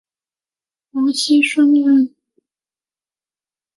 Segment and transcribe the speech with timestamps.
[0.93, 2.15] 王沂孙人。